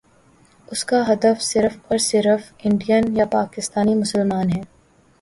[0.67, 4.63] اس کا ہدف صرف اور صرف انڈین یا پاکستانی مسلمان ہیں۔